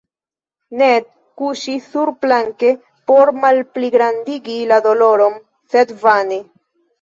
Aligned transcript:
Ned 0.79 1.09
kuŝis 1.41 1.89
surplanke 1.95 2.71
por 3.11 3.31
malpligrandigi 3.43 4.57
la 4.73 4.81
doloron, 4.89 5.39
sed 5.77 5.95
vane. 6.07 6.43